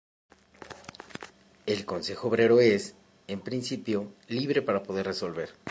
El 1.67 1.85
consejo 1.85 2.29
obrero 2.29 2.59
es, 2.59 2.95
en 3.27 3.39
principio, 3.41 4.11
libre 4.27 4.63
para 4.63 4.79
resolver. 4.81 5.53